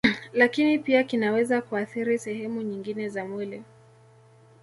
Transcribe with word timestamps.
Lakini 0.33 0.79
pia 0.79 1.03
kinaweza 1.03 1.61
kuathiri 1.61 2.19
sehemu 2.19 2.61
nyingine 2.61 3.09
za 3.09 3.25
mwili 3.25 3.63